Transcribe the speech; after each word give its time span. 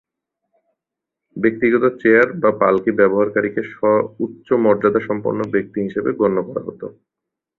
ব্যক্তিগত 1.35 1.83
চেয়ার 2.01 2.27
বা 2.41 2.51
পালকি 2.61 2.91
ব্যবহারকারীকে 2.99 3.61
উচ্চ 4.19 4.47
মর্যাদাসম্পন্ন 4.63 5.39
ব্যক্তি 5.53 5.79
হিসেবে 5.87 6.09
গণ্য 6.19 6.37
করা 6.47 6.61
হতো। 6.67 6.85